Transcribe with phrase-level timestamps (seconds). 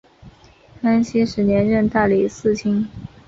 [0.81, 2.89] 康熙十年任大理寺卿。